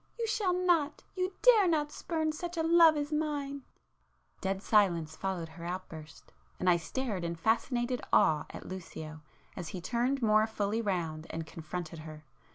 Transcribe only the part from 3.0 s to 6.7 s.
mine!" [p 363]Dead silence followed her outburst,—and